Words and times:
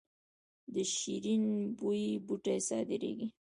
د 0.73 0.75
شیرین 0.95 1.43
بویې 1.77 2.11
بوټی 2.25 2.57
صادریږي 2.67 3.27